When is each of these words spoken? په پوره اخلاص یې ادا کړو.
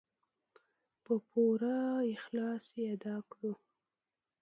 په 1.03 1.13
پوره 1.29 1.77
اخلاص 2.15 2.65
یې 2.77 2.85
ادا 2.95 3.17
کړو. 3.31 3.53